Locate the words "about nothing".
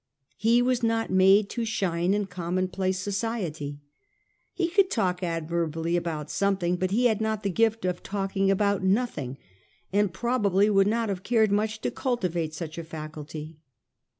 8.49-9.37